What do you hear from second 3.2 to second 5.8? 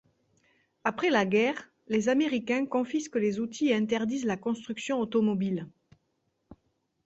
outils et interdisent la construction automobile.